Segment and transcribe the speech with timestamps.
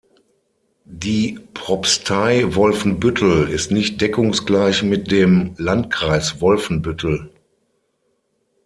[0.87, 7.29] Die Propstei Wolfenbüttel ist nicht deckungsgleich mit dem Landkreis Wolfenbüttel.